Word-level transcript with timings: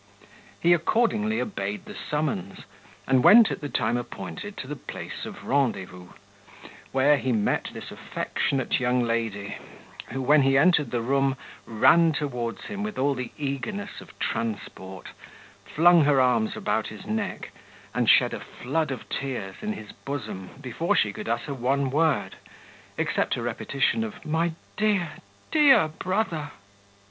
He 0.59 0.73
accordingly 0.73 1.39
obeyed 1.39 1.85
the 1.85 1.93
summons, 1.93 2.61
and 3.05 3.23
went 3.23 3.51
at 3.51 3.61
the 3.61 3.69
time 3.69 3.97
appointed 3.97 4.57
to 4.57 4.65
the 4.65 4.75
place 4.75 5.27
of 5.27 5.45
rendezvous, 5.45 6.07
where 6.91 7.17
he 7.17 7.31
met 7.31 7.65
this 7.71 7.91
affectionate 7.91 8.79
young 8.79 9.03
lady, 9.03 9.57
who 10.07 10.23
when 10.23 10.41
he 10.41 10.57
entered 10.57 10.89
the 10.89 11.03
room, 11.03 11.37
ran 11.67 12.13
towards 12.13 12.63
him 12.63 12.81
with 12.81 12.97
all 12.97 13.13
the 13.13 13.31
eagerness 13.37 14.01
of 14.01 14.17
transport, 14.17 15.09
flung 15.65 16.05
her 16.05 16.19
arms 16.19 16.57
about 16.57 16.87
his 16.87 17.05
neck, 17.05 17.51
and 17.93 18.09
shed 18.09 18.33
a 18.33 18.39
flood 18.39 18.89
of 18.89 19.07
tears 19.07 19.57
in 19.61 19.73
his 19.73 19.91
bosom 19.91 20.49
before 20.59 20.95
she 20.95 21.13
could 21.13 21.29
utter 21.29 21.53
one 21.53 21.91
word, 21.91 22.37
except 22.97 23.35
a 23.35 23.41
repetition 23.43 24.03
of 24.03 24.25
My 24.25 24.53
dear, 24.77 25.19
dear 25.51 25.89
brother! 25.89 26.49